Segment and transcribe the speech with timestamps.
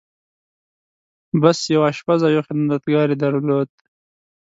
[1.41, 1.59] بس!
[1.73, 3.69] يو آشپز او يو خدمتګار يې درلود.